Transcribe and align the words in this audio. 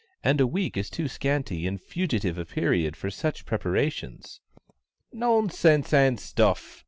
and 0.23 0.41
a 0.41 0.47
week 0.47 0.75
is 0.77 0.89
too 0.89 1.07
scanty 1.07 1.67
and 1.67 1.79
fugitive 1.79 2.35
a 2.39 2.43
period 2.43 2.95
for 2.97 3.11
such 3.11 3.45
preparations!" 3.45 4.41
"Nonsense 5.13 5.93
and 5.93 6.19
stuff!" 6.19 6.79